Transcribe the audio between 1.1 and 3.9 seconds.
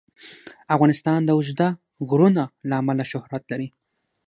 د اوږده غرونه له امله شهرت لري.